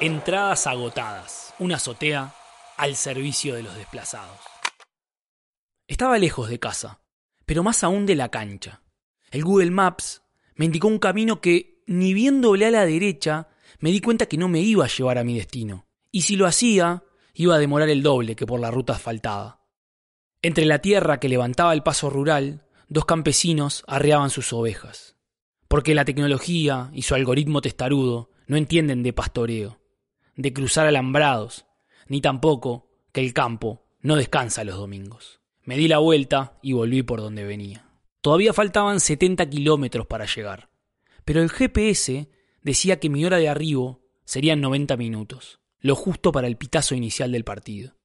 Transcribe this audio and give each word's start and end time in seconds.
Entradas 0.00 0.66
agotadas. 0.66 1.54
Una 1.60 1.76
azotea 1.76 2.34
al 2.76 2.96
servicio 2.96 3.54
de 3.54 3.62
los 3.62 3.76
desplazados. 3.76 4.40
Estaba 5.86 6.18
lejos 6.18 6.48
de 6.48 6.58
casa, 6.58 7.00
pero 7.46 7.62
más 7.62 7.84
aún 7.84 8.04
de 8.04 8.16
la 8.16 8.28
cancha. 8.28 8.82
El 9.30 9.44
Google 9.44 9.70
Maps 9.70 10.22
me 10.56 10.64
indicó 10.64 10.88
un 10.88 10.98
camino 10.98 11.40
que, 11.40 11.84
ni 11.86 12.12
bien 12.12 12.40
doblé 12.40 12.66
a 12.66 12.70
la 12.72 12.84
derecha, 12.84 13.48
me 13.78 13.92
di 13.92 14.00
cuenta 14.00 14.26
que 14.26 14.36
no 14.36 14.48
me 14.48 14.60
iba 14.60 14.84
a 14.84 14.88
llevar 14.88 15.16
a 15.16 15.24
mi 15.24 15.36
destino. 15.36 15.86
Y 16.10 16.22
si 16.22 16.34
lo 16.34 16.46
hacía, 16.46 17.04
iba 17.32 17.54
a 17.54 17.60
demorar 17.60 17.88
el 17.88 18.02
doble 18.02 18.34
que 18.34 18.46
por 18.46 18.58
la 18.58 18.72
ruta 18.72 18.94
asfaltada. 18.94 19.60
Entre 20.42 20.64
la 20.64 20.80
tierra 20.80 21.20
que 21.20 21.28
levantaba 21.28 21.72
el 21.72 21.84
paso 21.84 22.10
rural, 22.10 22.66
dos 22.88 23.04
campesinos 23.04 23.84
arreaban 23.86 24.30
sus 24.30 24.52
ovejas. 24.52 25.16
Porque 25.68 25.94
la 25.94 26.04
tecnología 26.04 26.90
y 26.92 27.02
su 27.02 27.14
algoritmo 27.14 27.60
testarudo 27.60 28.32
no 28.48 28.56
entienden 28.56 29.02
de 29.02 29.12
pastoreo, 29.12 29.83
de 30.36 30.52
cruzar 30.52 30.86
alambrados, 30.86 31.66
ni 32.06 32.20
tampoco 32.20 32.90
que 33.12 33.20
el 33.20 33.32
campo 33.32 33.86
no 34.00 34.16
descansa 34.16 34.64
los 34.64 34.76
domingos. 34.76 35.40
Me 35.62 35.76
di 35.76 35.88
la 35.88 35.98
vuelta 35.98 36.58
y 36.62 36.72
volví 36.72 37.02
por 37.02 37.20
donde 37.20 37.44
venía. 37.44 37.88
Todavía 38.20 38.52
faltaban 38.52 39.00
70 39.00 39.48
kilómetros 39.48 40.06
para 40.06 40.26
llegar, 40.26 40.70
pero 41.24 41.42
el 41.42 41.50
GPS 41.50 42.28
decía 42.62 42.98
que 42.98 43.10
mi 43.10 43.24
hora 43.24 43.38
de 43.38 43.48
arribo 43.48 44.02
serían 44.24 44.60
90 44.60 44.96
minutos, 44.96 45.60
lo 45.80 45.94
justo 45.94 46.32
para 46.32 46.46
el 46.46 46.56
pitazo 46.56 46.94
inicial 46.94 47.32
del 47.32 47.44
partido. 47.44 47.96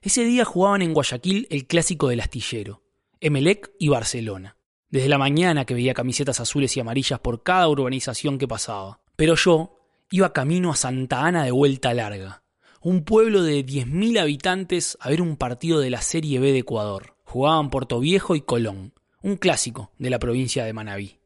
Ese 0.00 0.24
día 0.24 0.44
jugaban 0.44 0.82
en 0.82 0.94
Guayaquil 0.94 1.46
el 1.50 1.66
clásico 1.66 2.08
del 2.08 2.20
astillero, 2.20 2.82
Emelec 3.20 3.70
y 3.78 3.88
Barcelona. 3.88 4.56
Desde 4.90 5.08
la 5.08 5.16
mañana 5.16 5.64
que 5.64 5.74
veía 5.74 5.94
camisetas 5.94 6.40
azules 6.40 6.76
y 6.76 6.80
amarillas 6.80 7.20
por 7.20 7.44
cada 7.44 7.68
urbanización 7.68 8.36
que 8.36 8.48
pasaba. 8.48 9.00
Pero 9.14 9.36
yo 9.36 9.81
iba 10.12 10.34
camino 10.34 10.70
a 10.70 10.76
Santa 10.76 11.24
Ana 11.24 11.44
de 11.44 11.50
vuelta 11.50 11.94
larga, 11.94 12.44
un 12.82 13.02
pueblo 13.02 13.42
de 13.42 13.64
10.000 13.64 14.20
habitantes 14.20 14.98
a 15.00 15.08
ver 15.08 15.22
un 15.22 15.36
partido 15.36 15.80
de 15.80 15.88
la 15.88 16.02
Serie 16.02 16.38
B 16.38 16.52
de 16.52 16.58
Ecuador. 16.58 17.16
Jugaban 17.24 17.70
Puerto 17.70 17.98
Viejo 17.98 18.36
y 18.36 18.42
Colón, 18.42 18.92
un 19.22 19.36
clásico 19.36 19.90
de 19.98 20.10
la 20.10 20.18
provincia 20.18 20.66
de 20.66 20.74
Manabí. 20.74 21.18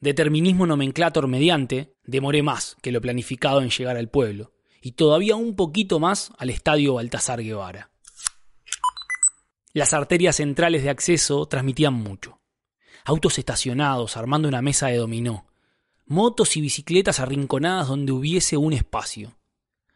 Determinismo 0.00 0.66
nomenclator 0.66 1.28
mediante, 1.28 1.94
demoré 2.02 2.42
más 2.42 2.76
que 2.82 2.90
lo 2.90 3.00
planificado 3.00 3.62
en 3.62 3.70
llegar 3.70 3.96
al 3.96 4.08
pueblo, 4.08 4.52
y 4.82 4.92
todavía 4.92 5.36
un 5.36 5.54
poquito 5.54 6.00
más 6.00 6.32
al 6.36 6.50
estadio 6.50 6.94
Baltasar 6.94 7.44
Guevara. 7.44 7.92
Las 9.72 9.94
arterias 9.94 10.36
centrales 10.36 10.82
de 10.82 10.90
acceso 10.90 11.46
transmitían 11.46 11.94
mucho. 11.94 12.40
Autos 13.04 13.38
estacionados 13.38 14.16
armando 14.16 14.48
una 14.48 14.62
mesa 14.62 14.88
de 14.88 14.96
dominó, 14.96 15.46
motos 16.06 16.56
y 16.56 16.60
bicicletas 16.60 17.20
arrinconadas 17.20 17.88
donde 17.88 18.12
hubiese 18.12 18.56
un 18.56 18.72
espacio, 18.72 19.36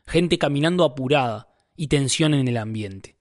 gente 0.06 0.38
caminando 0.38 0.84
apurada 0.84 1.48
y 1.76 1.88
tensión 1.88 2.34
en 2.34 2.48
el 2.48 2.56
ambiente. 2.56 3.18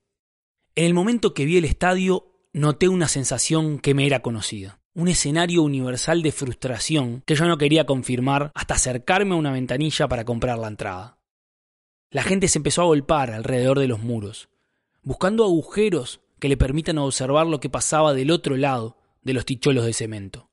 En 0.76 0.86
el 0.86 0.94
momento 0.94 1.34
que 1.34 1.46
vi 1.46 1.58
el 1.58 1.66
estadio 1.66 2.32
noté 2.54 2.88
una 2.88 3.08
sensación 3.08 3.80
que 3.80 3.94
me 3.94 4.06
era 4.06 4.22
conocida, 4.22 4.80
un 4.94 5.10
escenario 5.10 5.62
universal 5.62 6.22
de 6.22 6.32
frustración 6.32 7.22
que 7.26 7.36
yo 7.36 7.46
no 7.46 7.58
quería 7.58 7.86
confirmar 7.86 8.52
hasta 8.56 8.76
acercarme 8.76 9.36
a 9.36 9.38
una 9.38 9.52
ventanilla 9.52 10.08
para 10.08 10.24
comprar 10.24 10.58
la 10.58 10.70
entrada. 10.70 11.20
La 12.12 12.24
gente 12.24 12.48
se 12.48 12.60
empezó 12.60 12.82
a 12.82 12.86
golpar 12.86 13.32
alrededor 13.32 13.80
de 13.80 13.88
los 13.88 14.00
muros, 14.00 14.48
buscando 15.02 15.44
agujeros 15.44 16.22
que 16.40 16.48
le 16.48 16.58
permitan 16.58 16.98
observar 16.98 17.48
lo 17.48 17.60
que 17.60 17.70
pasaba 17.70 18.14
del 18.14 18.32
otro 18.32 18.56
lado 18.56 18.98
de 19.22 19.34
los 19.34 19.46
ticholos 19.46 19.86
de 19.86 19.94
cemento. 19.94 20.50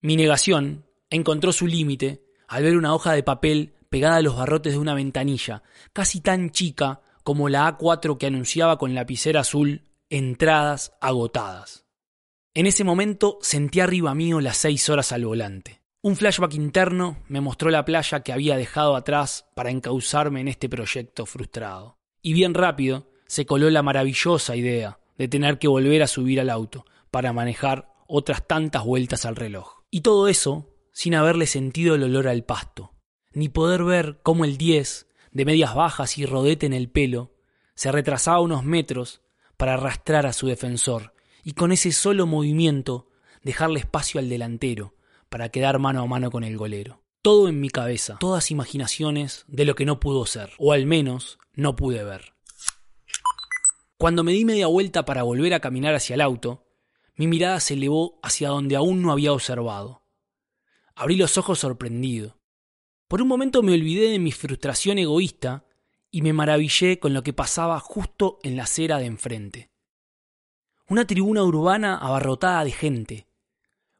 Mi 0.00 0.16
negación 0.16 0.86
encontró 1.10 1.52
su 1.52 1.66
límite 1.66 2.24
al 2.48 2.62
ver 2.62 2.76
una 2.76 2.94
hoja 2.94 3.12
de 3.12 3.22
papel 3.22 3.74
pegada 3.88 4.16
a 4.16 4.22
los 4.22 4.36
barrotes 4.36 4.72
de 4.72 4.78
una 4.78 4.94
ventanilla, 4.94 5.62
casi 5.92 6.20
tan 6.20 6.50
chica 6.50 7.02
como 7.24 7.48
la 7.48 7.76
A4 7.76 8.16
que 8.16 8.26
anunciaba 8.26 8.78
con 8.78 8.94
lapicera 8.94 9.40
azul 9.40 9.82
entradas 10.08 10.92
agotadas. 11.00 11.84
En 12.54 12.66
ese 12.66 12.82
momento 12.82 13.38
sentí 13.42 13.80
arriba 13.80 14.14
mío 14.14 14.40
las 14.40 14.56
seis 14.56 14.88
horas 14.88 15.12
al 15.12 15.24
volante. 15.24 15.82
Un 16.02 16.16
flashback 16.16 16.54
interno 16.54 17.18
me 17.28 17.40
mostró 17.40 17.70
la 17.70 17.84
playa 17.84 18.20
que 18.20 18.32
había 18.32 18.56
dejado 18.56 18.96
atrás 18.96 19.46
para 19.54 19.70
encauzarme 19.70 20.40
en 20.40 20.48
este 20.48 20.68
proyecto 20.68 21.26
frustrado. 21.26 21.98
Y 22.22 22.32
bien 22.32 22.54
rápido 22.54 23.10
se 23.26 23.46
coló 23.46 23.70
la 23.70 23.82
maravillosa 23.82 24.56
idea 24.56 24.98
de 25.18 25.28
tener 25.28 25.58
que 25.58 25.68
volver 25.68 26.02
a 26.02 26.06
subir 26.06 26.40
al 26.40 26.50
auto 26.50 26.86
para 27.10 27.32
manejar 27.32 27.92
otras 28.08 28.46
tantas 28.46 28.84
vueltas 28.84 29.26
al 29.26 29.36
reloj. 29.36 29.82
Y 29.90 30.00
todo 30.00 30.26
eso 30.26 30.69
sin 30.92 31.14
haberle 31.14 31.46
sentido 31.46 31.94
el 31.94 32.02
olor 32.02 32.28
al 32.28 32.44
pasto, 32.44 32.94
ni 33.32 33.48
poder 33.48 33.84
ver 33.84 34.20
cómo 34.22 34.44
el 34.44 34.56
10, 34.56 35.06
de 35.32 35.44
medias 35.44 35.74
bajas 35.74 36.18
y 36.18 36.26
rodete 36.26 36.66
en 36.66 36.72
el 36.72 36.90
pelo, 36.90 37.34
se 37.74 37.92
retrasaba 37.92 38.40
unos 38.40 38.64
metros 38.64 39.22
para 39.56 39.74
arrastrar 39.74 40.26
a 40.26 40.32
su 40.32 40.46
defensor 40.46 41.14
y 41.42 41.52
con 41.52 41.72
ese 41.72 41.92
solo 41.92 42.26
movimiento 42.26 43.08
dejarle 43.42 43.80
espacio 43.80 44.20
al 44.20 44.28
delantero 44.28 44.94
para 45.28 45.48
quedar 45.48 45.78
mano 45.78 46.02
a 46.02 46.06
mano 46.06 46.30
con 46.30 46.44
el 46.44 46.56
golero. 46.56 47.02
Todo 47.22 47.48
en 47.48 47.60
mi 47.60 47.68
cabeza, 47.68 48.16
todas 48.18 48.50
imaginaciones 48.50 49.44
de 49.46 49.64
lo 49.64 49.74
que 49.74 49.84
no 49.84 50.00
pudo 50.00 50.26
ser, 50.26 50.52
o 50.58 50.72
al 50.72 50.86
menos 50.86 51.38
no 51.54 51.76
pude 51.76 52.02
ver. 52.02 52.32
Cuando 53.98 54.24
me 54.24 54.32
di 54.32 54.46
media 54.46 54.66
vuelta 54.66 55.04
para 55.04 55.22
volver 55.22 55.52
a 55.52 55.60
caminar 55.60 55.94
hacia 55.94 56.14
el 56.14 56.22
auto, 56.22 56.66
mi 57.16 57.26
mirada 57.26 57.60
se 57.60 57.74
elevó 57.74 58.18
hacia 58.22 58.48
donde 58.48 58.76
aún 58.76 59.02
no 59.02 59.12
había 59.12 59.34
observado. 59.34 60.02
Abrí 61.00 61.16
los 61.16 61.38
ojos 61.38 61.58
sorprendido. 61.60 62.36
Por 63.08 63.22
un 63.22 63.28
momento 63.28 63.62
me 63.62 63.72
olvidé 63.72 64.10
de 64.10 64.18
mi 64.18 64.32
frustración 64.32 64.98
egoísta 64.98 65.64
y 66.10 66.20
me 66.20 66.34
maravillé 66.34 66.98
con 66.98 67.14
lo 67.14 67.22
que 67.22 67.32
pasaba 67.32 67.80
justo 67.80 68.38
en 68.42 68.54
la 68.54 68.64
acera 68.64 68.98
de 68.98 69.06
enfrente. 69.06 69.70
Una 70.90 71.06
tribuna 71.06 71.42
urbana 71.42 71.96
abarrotada 71.96 72.64
de 72.64 72.72
gente, 72.72 73.26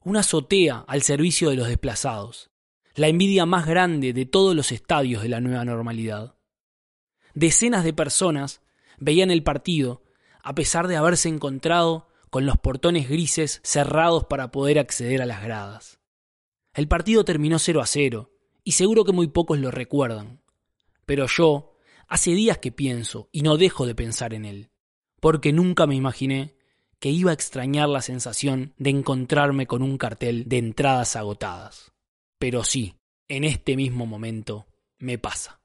una 0.05 0.21
azotea 0.21 0.85
al 0.87 1.01
servicio 1.01 1.49
de 1.49 1.57
los 1.57 1.69
desplazados, 1.69 2.51
la 2.95 3.09
envidia 3.09 3.47
más 3.47 3.65
grande 3.65 4.13
de 4.13 4.27
todos 4.27 4.55
los 4.55 4.71
estadios 4.71 5.23
de 5.23 5.31
la 5.31 5.41
nueva 5.41 5.65
normalidad. 5.65 6.35
Decenas 7.33 7.83
de 7.83 7.95
personas 7.95 8.61
veían 8.99 9.31
el 9.31 9.43
partido, 9.43 10.03
a 10.43 10.55
pesar 10.55 10.87
de 10.87 10.97
haberse 10.97 11.31
encontrado 11.31 12.09
con 12.29 12.45
los 12.45 12.59
portones 12.59 13.09
grises 13.09 13.63
cerrados 13.65 14.27
para 14.27 14.51
poder 14.51 14.79
acceder 14.79 15.23
a 15.23 15.27
las 15.27 15.43
gradas. 15.43 16.00
El 16.73 16.89
partido 16.89 17.25
terminó 17.25 17.59
0 17.59 17.81
a 17.81 17.87
0, 17.87 18.31
y 18.63 18.73
seguro 18.73 19.05
que 19.05 19.13
muy 19.13 19.29
pocos 19.29 19.59
lo 19.59 19.71
recuerdan. 19.71 20.43
Pero 21.05 21.27
yo, 21.27 21.77
hace 22.07 22.33
días 22.33 22.59
que 22.59 22.73
pienso, 22.73 23.29
y 23.33 23.43
no 23.43 23.57
dejo 23.57 23.87
de 23.87 23.95
pensar 23.95 24.35
en 24.35 24.45
él, 24.45 24.71
porque 25.21 25.53
nunca 25.53 25.87
me 25.87 25.97
imaginé 25.97 26.57
que 27.01 27.09
iba 27.09 27.31
a 27.31 27.35
extrañar 27.35 27.89
la 27.89 28.03
sensación 28.03 28.75
de 28.77 28.91
encontrarme 28.91 29.67
con 29.67 29.83
un 29.83 29.99
cartel 29.99 30.49
de 30.49 30.59
entradas 30.59 31.17
agotadas. 31.17 31.93
Pero 32.39 32.63
sí, 32.63 32.95
en 33.27 33.45
este 33.45 33.75
mismo 33.75 34.07
momento 34.07 34.67
me 34.99 35.19
pasa. 35.19 35.61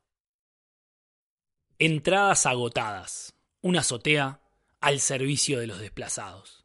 Entradas 1.77 2.45
agotadas. 2.45 3.35
Una 3.61 3.81
azotea 3.81 4.41
al 4.79 4.99
servicio 5.01 5.59
de 5.59 5.67
los 5.67 5.79
desplazados. 5.79 6.64